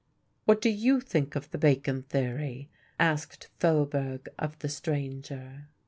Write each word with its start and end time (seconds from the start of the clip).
"What 0.45 0.61
do 0.61 0.69
you 0.71 0.99
think 0.99 1.35
of 1.35 1.51
the 1.51 1.59
Bacon 1.59 2.01
theory?" 2.01 2.71
asked 2.99 3.49
Faubourg 3.59 4.29
of 4.39 4.57
the 4.57 4.67
stranger. 4.67 5.67